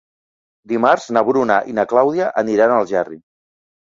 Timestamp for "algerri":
2.85-3.21